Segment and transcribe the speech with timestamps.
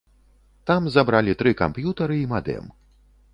[0.69, 2.73] Там забралі тры камп'ютары і мадэм.